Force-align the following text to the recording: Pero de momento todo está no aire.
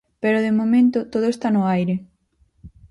Pero 0.23 0.43
de 0.45 0.51
momento 0.59 0.97
todo 1.13 1.27
está 1.31 1.47
no 1.51 1.61
aire. 1.75 1.95